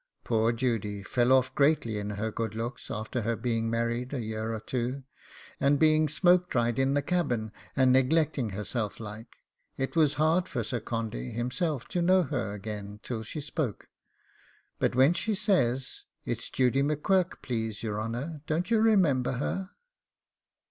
Poor 0.23 0.51
Judy 0.51 1.03
fell 1.03 1.31
off 1.31 1.53
greatly 1.53 1.99
in 1.99 2.09
her 2.17 2.31
good 2.31 2.55
looks 2.55 2.89
after 2.89 3.21
her 3.21 3.35
being 3.35 3.69
married 3.69 4.15
a 4.15 4.19
year 4.19 4.51
or 4.51 4.59
two; 4.59 5.03
and 5.59 5.77
being 5.77 6.07
smoke 6.07 6.49
dried 6.49 6.79
in 6.79 6.95
the 6.95 7.03
cabin, 7.03 7.51
and 7.75 7.93
neglecting 7.93 8.49
herself 8.49 8.99
like, 8.99 9.43
it 9.77 9.95
was 9.95 10.15
hard 10.15 10.47
for 10.47 10.63
Sir 10.63 10.79
Condy 10.79 11.29
himself 11.29 11.87
to 11.89 12.01
know 12.01 12.23
her 12.23 12.55
again 12.55 12.99
till 13.03 13.21
she 13.21 13.39
spoke; 13.39 13.89
but 14.79 14.95
when 14.95 15.13
she 15.13 15.35
says, 15.35 16.05
'It's 16.25 16.49
Judy 16.49 16.81
M'Quirk, 16.81 17.43
please 17.43 17.83
your 17.83 18.01
honour; 18.01 18.41
don't 18.47 18.71
you 18.71 18.79
remember 18.81 19.33
her? 19.33 19.69